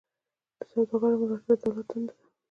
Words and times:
د 0.57 0.59
سوداګرو 0.71 1.15
ملاتړ 1.21 1.45
د 1.49 1.53
دولت 1.63 1.87
دنده 1.91 2.13
ده 2.17 2.23